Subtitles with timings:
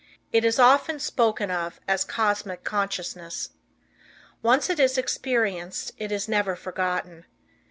[0.33, 3.49] It is often spoken of as Cosmic Consciousness.
[4.41, 7.25] Once it is experienced it is never forgotten.